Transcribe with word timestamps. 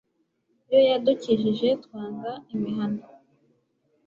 yo 0.71 0.79
yadukujije 0.87 1.67
twanga 1.83 2.31
imihana 2.53 3.01